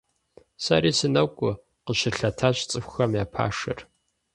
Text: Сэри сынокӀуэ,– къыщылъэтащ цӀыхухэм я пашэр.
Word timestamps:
Сэри 0.63 0.91
сынокӀуэ,– 0.99 1.51
къыщылъэтащ 1.85 2.57
цӀыхухэм 2.69 3.11
я 3.23 3.25
пашэр. 3.33 3.79